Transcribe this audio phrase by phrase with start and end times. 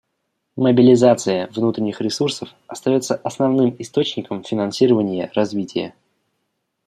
[0.55, 5.93] Мобилизация внутренних ресурсов остается основным источником финансирования развития.